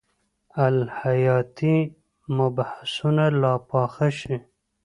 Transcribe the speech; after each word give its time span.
الهیاتي 0.67 1.75
مبحثونه 2.37 3.25
لا 3.41 3.53
پاخه 3.69 4.09
شي. 4.19 4.35